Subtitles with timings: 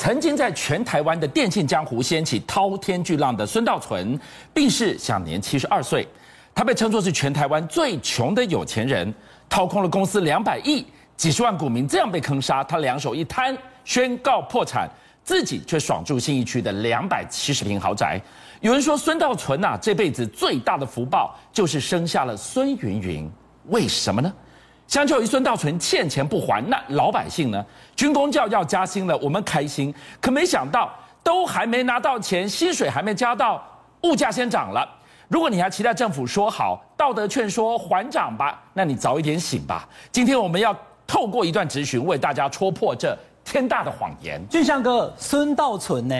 [0.00, 4.18] 曾经在全台湾的电信江湖掀起滔天巨浪的孙道存，
[4.54, 6.08] 病逝享年七十二岁。
[6.54, 9.14] 他被称作是全台湾最穷的有钱人，
[9.46, 10.86] 掏空了公司两百亿，
[11.18, 14.88] 几十万股民这样被坑杀，他两手一摊，宣告破产，
[15.22, 18.18] 自己却爽住信义区的两百七十平豪宅。
[18.62, 23.30] 有人说孙道存呐，这辈子最大的福报就是生下了孙云云，
[23.66, 24.32] 为什么呢？
[24.90, 27.64] 相较于孙道存欠钱不还，那老百姓呢？
[27.94, 30.90] 军公教要加薪了，我们开心，可没想到
[31.22, 33.62] 都还没拿到钱，薪水还没加到，
[34.02, 34.84] 物价先涨了。
[35.28, 39.88] 如果你还期待政府说好，道德劝说还涨吧，那你早一点醒吧。
[40.10, 44.44] 今天我们要透过一段质询，为大家戳破这天大的谎言。
[44.48, 46.16] 俊相哥，孙道存呢？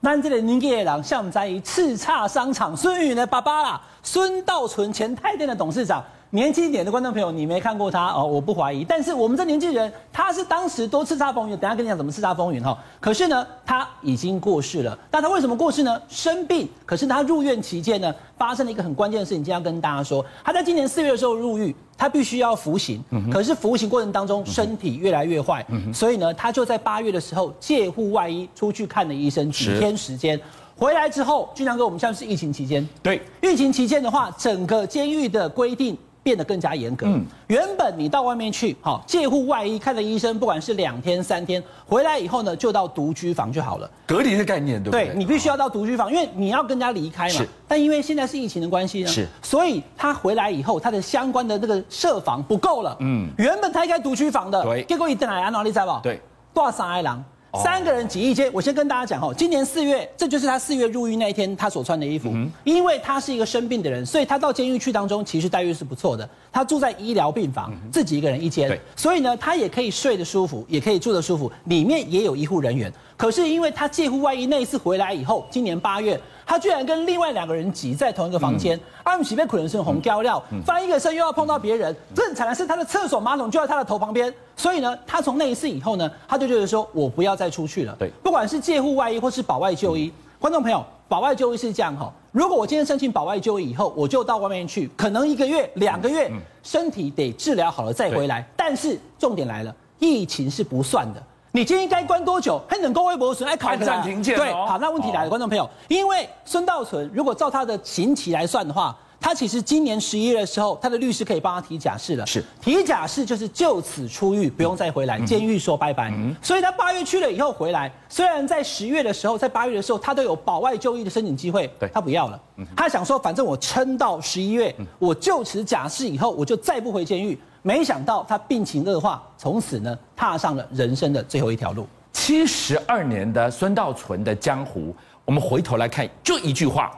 [0.00, 6.02] 咱这个年纪的人，像在于叱咤商场孙宇的爸爸啦，孙道存前太电的董事长。
[6.34, 8.82] 年轻一点的观众朋友，你没看过他哦，我不怀疑。
[8.82, 12.76] 但是我们这年纪人，他是当时多叱咤风云，等下跟你讲怎么叱咤风云哈。
[12.98, 14.98] 可是呢，他已经过世了。
[15.12, 16.02] 那他为什么过世呢？
[16.08, 16.68] 生病。
[16.84, 20.26] 可是他入院期间呢，发生了一个很关键的事情，今天要跟大家说。
[20.42, 23.00] 他在今年四月的时候入狱，他必须要服刑。
[23.32, 30.40] 可是服刑过程当中，身体越来越坏，所以呢，他就在八月的时候借户外衣出去看了医生，几天时间。
[30.76, 32.84] 回来之后，俊相哥，我们现在是疫情期间。
[33.04, 35.96] 对，疫情期间的话，整个监狱的规定。
[36.24, 37.06] 变得更加严格。
[37.06, 43.88] 嗯，原本你到外面去，好借户外衣看的医生，不管是两天三天，回来以后呢，就到独居房就好了。
[44.06, 45.08] 隔离的概念，对不对？
[45.08, 47.34] 对，你必须要到独居房，因为你要跟人家离开嘛。
[47.34, 47.48] 是。
[47.68, 49.28] 但因为现在是疫情的关系呢，是。
[49.42, 52.96] 所以他回来以后，他的相关的那个设防不够了。
[53.00, 53.28] 嗯。
[53.36, 54.82] 原本他应该独居房的，对。
[54.84, 56.00] 结果一等来啊，哪里在不？
[56.02, 56.18] 对。
[56.54, 57.22] 多少三爱郎？
[57.62, 62.34] 三个人挤一间，我先跟大家讲哦，今年四月，这就是他四月入狱那一天他所穿的衣服。
[62.64, 66.28] 因为他是一个生病的人，所以他到监狱去当中，其实待遇是不错的。
[66.52, 72.92] 他住在医疗病房，自己一个人一间，所以呢，他也可以睡得舒服，也可以住得舒服，里面也有医护人员。
[73.16, 76.20] 可是因为他借户外衣那一次回来以后，今年八月。
[76.46, 87.96] 他居然跟另外两个人挤在同一个房间，阿姆奇被可能是红胶料，翻一个身又要碰到别人，更惨的是他的厕所马桶就在他的头旁边，所以呢，他从那一次以后呢，他就觉得说，我不要再出去了。
[87.98, 96.30] 对，不管是借户外衣或是保外就医，观众朋友，保外就医是这样哈，如果我今天申请保外就医以后，我就到外面去，可能一个月、两个月，
[96.62, 101.22] 身体得治疗好了再回来，但是重点来了，疫情是不算的。
[101.56, 102.60] 你今天该关多久？
[102.68, 104.36] 还能够微博损爱考暂停键。
[104.36, 112.26] 对，好，那问题来了，观众朋友，因为孙道存如果照他的刑期来算的话，他其实今年十一月的时候，他的律师可以帮他提假释了。
[112.26, 116.12] 是，提假释就是就此出狱，不用再回来，监狱说拜拜。
[116.42, 122.40] 所以他八月去了以后回来，虽然在十月的时候，在八月的时候，他都有保外就医的申请机会，对，他不要了。
[122.74, 127.38] 他想说，反正我撑到十一月，我就此假释以后，我就再不回监狱。
[127.66, 131.88] 没想到他病情恶化，从此呢踏上了人生的最后一条路。
[132.12, 134.94] 七十二年的孙道存的江湖，
[135.24, 136.92] 我们回头来看，就一句话，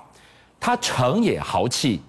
[0.59, 2.03] 他成也豪气，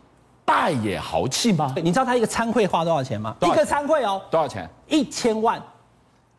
[0.43, 1.71] 败也豪气吗？
[1.75, 3.35] 你知道他一个餐会花多少钱吗？
[3.41, 4.67] 一个餐会哦，多少钱？
[4.87, 5.61] 一千万，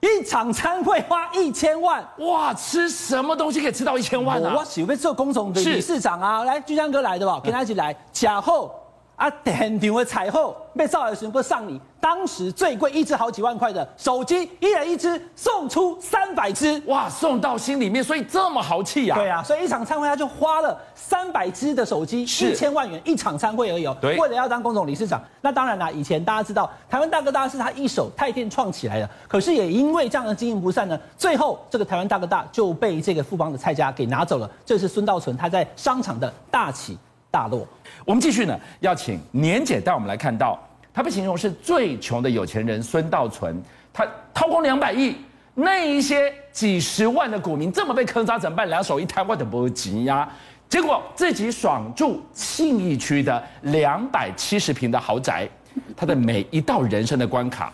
[0.01, 2.53] 一场餐会花一千万，哇！
[2.53, 4.55] 吃什么东西可以吃到一千万啊？
[4.57, 8.75] 我喜欢做工总的理事长啊，来，居江哥来的吧，跟他一起来，假后
[9.19, 11.79] 啊，现场的彩后被赵尔顺不上礼。
[12.01, 19.17] 当时最贵一支好几万块的手机，一人一支，送出三百支，哇，送到心里面，所以这么豪气呀？
[19.17, 23.97] 对啊，所以一场餐会他就花了三百支的手机，一千万元一场餐会而已哦。
[24.01, 34.49] 对，为了要当工总理事长，那当然啦，以前大家知道台湾大哥大是他一手太电创起来的，可是也因为这样的经营不善呢，最后这个台湾大哥大就被这个富邦的蔡家给拿走了。
[34.65, 36.97] 这是孙道存他在商场的大起
[37.31, 37.67] 大落。
[38.05, 40.59] 我们继续呢，要请年姐带我们来看到。
[40.93, 43.57] 他被形容是最穷的有钱人孙道存，
[43.93, 45.15] 他掏空两百亿，
[45.55, 48.69] 那一些几十万的股民这么被坑杀怎么办？
[48.69, 50.29] 两手一摊，我的不急呀。
[50.69, 55.49] 结果自己爽住信义区的两百七十平的豪宅，
[55.97, 57.73] 他的每一道人生的关卡。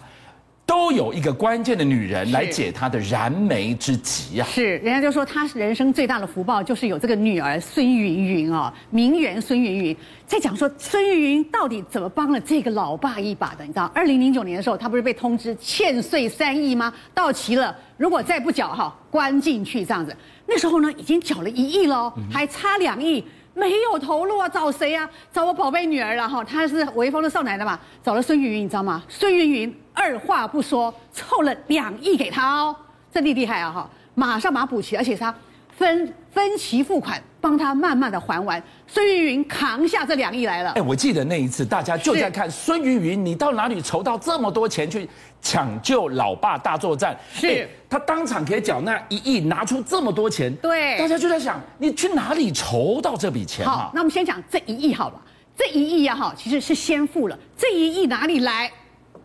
[0.67, 4.47] 都有一个关键的女人来解他的燃眉之急啊！
[4.51, 9.97] 是，人家就说他人生最大的福报就是有这个女儿孙云云啊，名媛孙云云。
[10.27, 13.65] 在讲说孙云云到底怎么帮了这个老爸一把的？
[13.65, 16.93] 你知道，二零零九年的时候，他不是被通知欠税三亿吗？
[17.13, 20.17] 到期了，如果再不缴哈，关进去这样子。
[20.47, 23.23] 那时候呢，已经缴了一亿喽，还差两亿。
[23.55, 25.09] 没有投入啊，找谁啊？
[25.33, 29.03] 找我宝贝女儿了哈，她是潍坊的少奶奶嘛，找了孙云云，你知道吗？
[29.09, 32.77] 孙云云二话不说，凑了两亿给她哦，
[33.13, 35.35] 这厉厉害啊哈，马上把它补齐，而且她
[35.77, 38.63] 分分期付款，帮他慢慢的还完。
[38.87, 40.73] 孙云云扛下这两亿来了。
[40.73, 45.09] 哎，我记得那一次大家就在看孙云云，你到哪里筹到这么多钱去
[45.41, 47.17] 抢救老爸大作战？
[47.33, 50.53] 是，他当场可以缴纳一亿，拿出这么多钱。
[50.57, 53.65] 对，大家就在想，你去哪里筹到这笔钱？
[53.65, 55.23] 好，那我们先讲这一亿好了。
[55.57, 57.39] 这一亿呀，哈，其实是先付了。
[57.57, 58.69] 这一亿哪里来？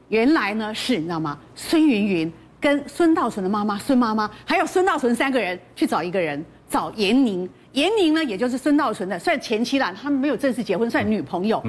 [0.10, 1.38] 原来呢，是你知道吗？
[1.56, 7.50] 孙云云跟孙道存的妈妈孙妈妈，还有孙道存三个人去找一个人，找闫宁。
[7.74, 11.64] 闫宁呢，也就是孙道存的算前妻啦，他们没有正式结婚，算女朋友。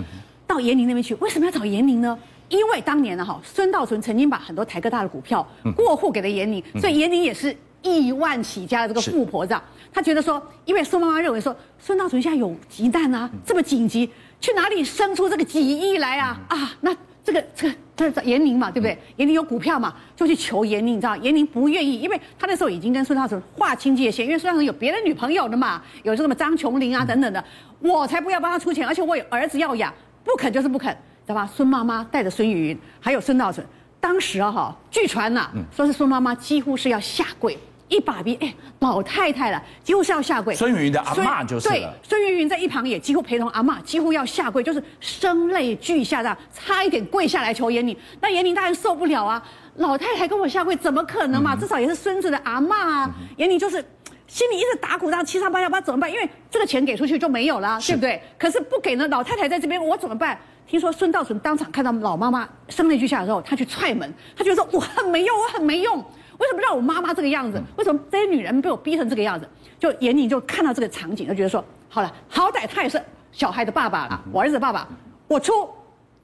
[0.46, 2.18] 到闫宁那边去，为什么要找闫宁呢？
[2.48, 9.62] 因为当年呢，哈，孙道存曾经把很多台科大的股票过户给了闫宁，所以闫宁也是亿万起家的这个富婆这样。
[9.92, 14.10] 他觉得说，因为孙妈妈认为说，孙道存现在有急难啊，这么紧急。
[14.40, 16.40] 去哪里生出这个几亿来啊？
[16.48, 17.74] 啊，那这个这个
[18.08, 18.96] 这闫宁嘛，对不对？
[19.16, 21.16] 严宁有股票嘛，就去求严宁，你知道？
[21.16, 27.44] 严宁不愿意，因为他那时候已经跟孙道成划清界限，因为孙道成有别的女朋友的嘛，有这个什么张琼玲啊等等的，
[27.80, 29.92] 我才不要帮他出钱，而且我有儿子要养，
[30.24, 30.90] 不肯就是不肯，
[31.26, 31.46] 知道吧？
[31.52, 33.64] 孙妈妈带着孙雨云还有孙道成，
[34.00, 37.58] 当时啊哈，据传呐，说是孙妈妈几乎是要下跪。
[37.90, 40.54] 一把鼻，哎，老太太了，几乎是要下跪。
[40.54, 41.74] 孙芸芸的阿嬷就是了。
[41.74, 47.94] 对，孙云云在一旁也几乎陪同阿嬷，几乎要下跪，就是声泪俱下，这样差一点跪下来求闫宁。
[48.20, 49.42] 那闫宁当然受不了啊，
[49.76, 51.54] 老太太跟我下跪，怎么可能嘛？
[51.56, 53.10] 至少也是孙子的阿嬷啊。
[53.36, 53.84] 闫宁就是
[54.28, 56.10] 心里一直打鼓，这样七上八下，不知道怎么办？
[56.10, 58.22] 因为这个钱给出去就没有了，对不对？
[58.38, 60.38] 可是不给呢，老太太在这边，我怎么办？
[60.68, 66.04] 听说孙道存当场看到老妈妈声泪俱下的时候，他去踹门，他觉得说我很没用，我很没用。
[66.40, 67.62] 为什么让我妈妈这个样子？
[67.76, 69.46] 为什么这些女人被我逼成这个样子？
[69.78, 73.00] 就闫宁就看到这个场景，就觉得说：好了，好歹他也是
[73.30, 74.88] 小孩的爸爸了，我儿子的爸爸，
[75.28, 75.52] 我出，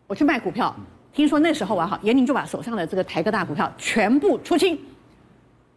[0.07, 0.75] 我去卖股票。
[1.13, 4.79] 听说那时候啊，哈，闫宁就把手上的这个台哥大股票全部出清，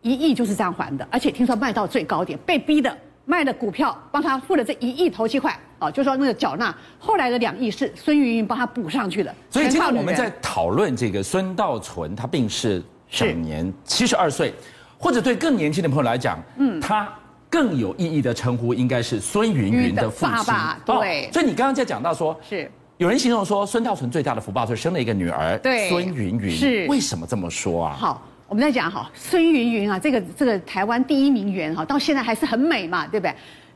[0.02, 1.08] 一亿就是这样还的。
[1.12, 9.34] 而且听说卖到最高点，被逼的卖了股票，帮他付了这一亿头期款啊，就说那个缴纳后来的两亿是孙云云帮他补上去的。
[9.50, 12.82] 所以今天我们在讨论这个孙道存，他病逝。
[13.10, 14.54] 享年七十二岁，
[14.98, 17.12] 或者对更年轻的朋友来讲，嗯，他
[17.50, 20.36] 更有意义的称呼应该是孙云云的父亲。
[20.36, 21.26] 爸爸，对。
[21.26, 26.52] 哦，所以你刚刚在讲到说，是有人形容说孙道存最大的福报是生了一个女儿，对，孙云云。
[26.52, 27.96] 是为什么这么说啊？
[27.98, 33.34] 好，我们在讲哈，孙云云啊，这个这个台湾第一名媛哈，到现在还是很美嘛，对不对？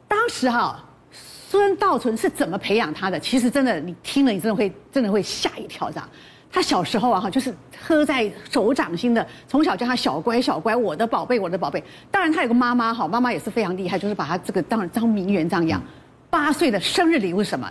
[0.08, 3.20] 当时哈，孙道存是怎么培养她的？
[3.20, 6.08] 其实真的，你听了你真的会真的会吓一跳，这样。
[6.54, 7.52] 他小时候啊，哈，就是
[7.84, 11.84] 喝在手掌心的，从小叫他小乖小乖，我的宝贝，我的宝贝。
[12.12, 15.82] 当然，他有个妈妈，哈，妈妈也是非常厉害，就是把他这个当当名媛这样养。
[16.30, 17.68] 八岁的生日礼物是什么？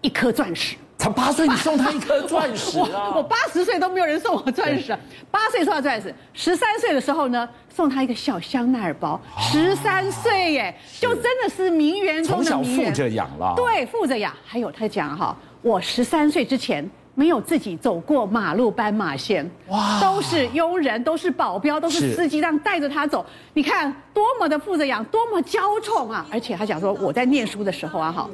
[0.00, 0.74] 一颗钻石。
[0.98, 3.12] 他八岁，你送他一颗钻石啊？
[3.14, 4.98] 我八十岁都没有人送我钻石，
[5.30, 6.12] 八岁送他钻石。
[6.32, 9.20] 十三岁的时候呢，送他一个小香奈儿包。
[9.38, 12.74] 十三岁耶，就真的是名媛中的名媛。
[12.74, 13.54] 从小富着养了。
[13.54, 14.34] 对，富着养。
[14.44, 16.90] 还有他讲哈，我十三岁之前。
[17.18, 23.24] 没有自己走过马路斑马线，哇，都是佣人，都是保镖，都是司机，这样带着他走。
[23.54, 26.26] 你看多么的富着养，多么娇宠啊！
[26.30, 28.28] 而且他讲说，我在念书的时候啊，哈，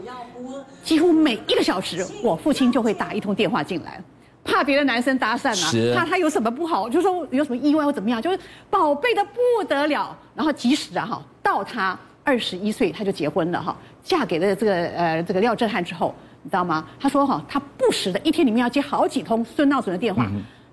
[0.82, 4.02] 几乎每一个小时，我父亲就会打一通电话进来，
[4.42, 8.38] 怕别的男生搭讪啊，怕他有什么不好，就说有什么意外或怎么样，就是
[8.68, 10.16] 宝贝的不得了。
[10.34, 16.12] 然后即使啊，哈，到他二十一岁他就结婚了，哈，嫁给了这个呃这个廖振汉之后。
[16.42, 16.84] 你知道吗？
[16.98, 20.26] 他说哈，他不时的一天里面要接好几通孙道存的电话，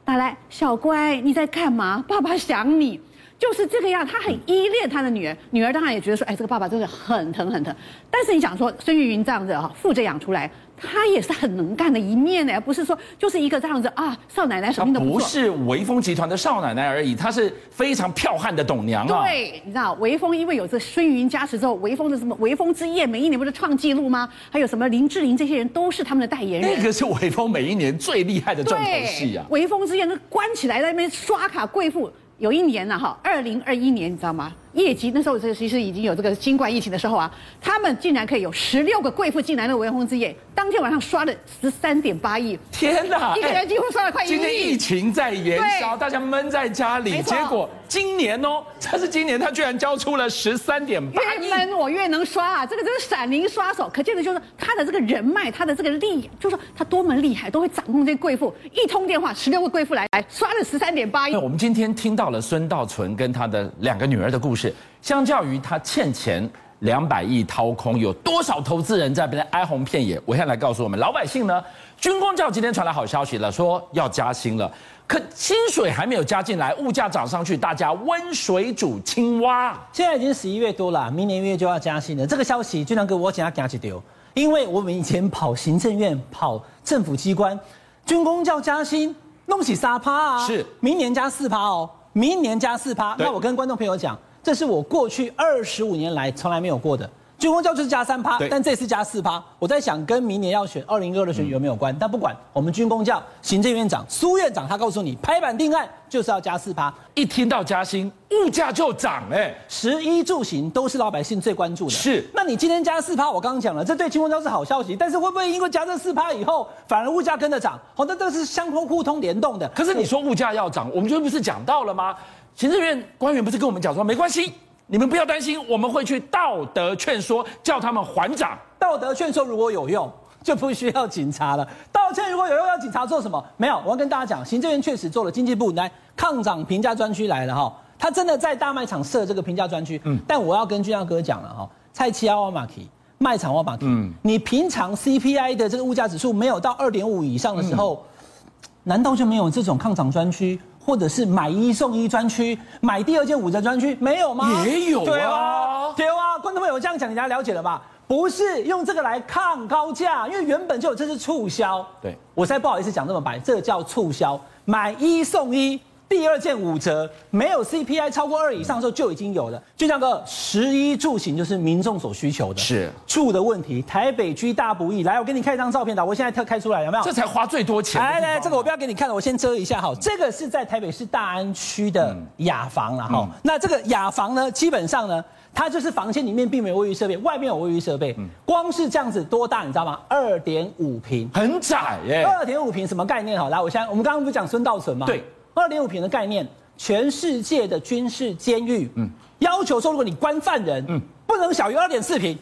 [0.03, 2.03] 打来，小乖，你在干嘛？
[2.07, 2.99] 爸爸想你。
[3.39, 7.73] 就是这个样，他很依恋他的女儿，女儿当然也觉得说，哎，这个爸爸真的很疼很疼。
[8.11, 19.23] 但是你想说孙玉云这样子哈，富着养出来，他也是很能干的一面呢，不是说就是一个这样子啊，少奶奶什么的不，不是微风集团的少奶奶而已，她是非常剽悍的董娘啊。
[19.23, 24.27] 对，你知道微风因为有这孙芸芸加持之后，微风的什么微风之夜，每一年不是创纪录吗？
[24.51, 26.75] 还有什么林志玲这些人都是他们的代言人。
[26.75, 29.45] 那个是微风每一年最厉害的重头戏啊。
[29.49, 32.11] 微风之夜那关起来在那边刷卡贵妇。
[32.39, 34.53] 有一年了，哈，二零二一年，你知道吗？
[34.73, 43.35] 业绩那时候这其实已经有这个新冠疫情的时候啊，他们竟然可以有十六个贵妇进来的微风之夜，当天晚上刷了十三点八亿，天哪！
[43.35, 44.29] 一个人几乎刷了快一亿。
[44.29, 51.47] 今天疫情在延烧，大家闷在家里，结果今年哦，这是今年他居然交出了十三点八亿。
[51.47, 58.53] 越闷我越能刷啊，这个真是闪灵刷手，可见的就是他的这个人脉，他的这个力，就是说他多么厉害，都会掌控这些贵妇。
[58.71, 61.31] 一通电话，十六个贵妇来来刷了十三点八亿。
[61.33, 64.58] 那我们今天听到了孙道存跟他的两个女儿的故事。
[65.01, 66.49] 相较于他欠钱
[66.79, 70.21] 两百亿掏空，有多少投资人在那边哀鸿遍野？
[70.25, 71.63] 我现在来告诉我们老百姓呢，
[71.97, 74.71] 军工教今天传来好消息了，说要加薪了，
[75.05, 79.77] 可薪水还没有加进来，物价涨上去，大家温水煮青蛙。
[79.91, 82.25] 现在已经十一月多了，明年一月就要加薪了。
[82.25, 84.01] 这个消息，就像哥我讲他讲起丢，
[84.33, 87.59] 因为我们以前跑行政院、跑政府机关，
[88.05, 89.13] 军工教加薪
[89.47, 93.15] 弄起三趴啊，是明年加四趴哦，明年加四趴。
[93.19, 94.17] 那我跟观众朋友讲。
[94.49, 99.39] 这是我过去二十五年来从来没有过的，军公教就是加三趴，但这次加四趴。
[99.59, 101.93] 我在想跟明年要选二零二二的选举有没有关？
[101.93, 106.91] 嗯、但不管，我们军公教行政院长苏院长他告诉你，拍板定案就是要加四趴。
[107.13, 111.91] 一听到加薪，物价就涨哎，十一住行都是老百姓最关注的。
[111.91, 117.77] 是，那你今天加四趴，我刚刚讲了，这对军公教是好消息，但是会不会因为加这四趴以后，反而物价跟着涨？
[117.93, 119.69] 好，那这是相互互通联动的。
[119.75, 122.15] 可是你说物价要涨，我们这不是讲到了吗？
[122.59, 124.51] 行政院官员不是跟我们讲说，没关系，
[124.87, 128.59] 你们不要担心，我们会去道德劝说，叫他们还涨。
[128.77, 130.11] 道德劝说如果有用，
[130.43, 131.65] 就不需要警察了。
[131.89, 133.41] 道歉如果有用，要警察做什么？
[133.55, 140.01] 没有，我要跟大家讲，行政院确实做了，经济部来抗涨平价专区来了哈，他真的在大卖场设这个平价专区。
[140.03, 142.85] 嗯，但我要跟俊亮哥讲了哈，菜市仔我嘛去，
[143.19, 143.85] 卖场我嘛去。
[143.85, 150.59] 嗯，你平常 CPI 的这个物价指数没有到二点五以上的时候，嗯、难道就没有这种抗涨专区？
[150.89, 154.65] 或者是买一送一专区，买第二件五折专区，没有吗？
[154.65, 157.79] 也有啊，对啊，对啊，观众朋友这样讲，你大家了解了吧？
[158.07, 161.85] 不是用这个来抗高价，因为原本就有，这是促销。
[162.01, 165.79] 对，我才不好意思讲这么白，这个叫促销，买一送一。
[166.09, 169.61] 第二件五折，没有 CPI 超过二以上的时候就已经有了。
[169.77, 172.59] 就像个十一住行，就是民众所需求的。
[172.59, 175.03] 是住的问题，台北居大不易。
[175.03, 177.03] 来，我给你看一张照片的，我现在特开出来，有没有？
[177.03, 178.01] 这才花最多钱。
[178.01, 179.93] 来来，这个我不要给你看了，我先遮一下哈。
[180.01, 183.29] 这个是在台北市大安区的雅房了哈。
[183.43, 185.23] 那这个雅房呢，基本上呢，
[185.53, 188.15] 它就是房间里面并没有卫浴设备，外面有卫浴设备。
[188.45, 189.99] 光是这样子多大，你知道吗？
[190.07, 192.23] 二点五平，很窄耶。
[192.23, 193.39] 二点五平什么概念？
[193.39, 195.05] 好，来，我现在我们刚刚不是讲孙道存吗？
[195.05, 195.23] 对。
[195.53, 202.37] 二点五平的概念，全世界的军事监狱，嗯，要求说，如果你关犯人，嗯，不能小于二点四平，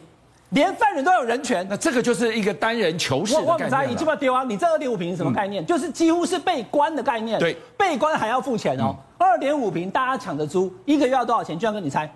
[0.50, 1.66] 连犯人都有人权。
[1.68, 4.44] 那这个就是一个单人囚室的概念你这么丢啊？
[4.44, 5.62] 你这二点五平是什么概念？
[5.62, 7.38] 嗯、就是几乎是被关的概念。
[7.38, 8.94] 对，被关还要付钱哦。
[9.18, 11.58] 二点五平，大家抢着租，一个月要多少钱？
[11.58, 12.10] 就要跟你猜，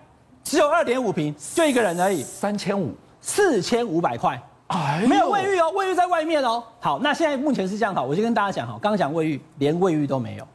[0.44, 4.40] 只有二点五平，就一个人而已，三千五，四千五百块。
[4.68, 6.62] 哎，没有卫浴哦，卫浴在外面哦。
[6.80, 10.46] 好，那现在目前是这样好，我就跟大家讲哈，刚刚讲卫浴，连卫浴都没有。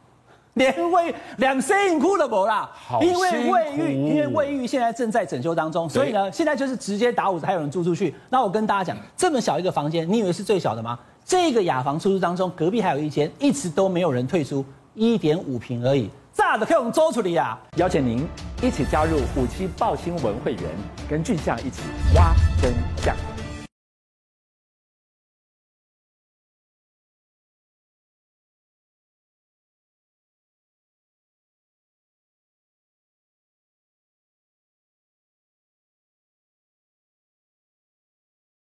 [0.58, 8.14] 连 卫两身影哭都没啦，因为卫浴，因为卫浴现在正在整修当中，所以呢，现在就是直接打五折，还有人租出去。
[8.28, 10.98] 那我跟大家讲，这么小一个房间，你以为是最小的吗？
[11.24, 17.58] 这个雅房出租当中，隔壁还有一间，一直都没有人退出，一点五平而已，炸的可以我们租出去啊！
[17.76, 18.26] 邀请您
[18.62, 20.62] 一起加入五七爆新闻会员，
[21.08, 21.82] 跟俊相一起
[22.14, 23.37] 挖真相。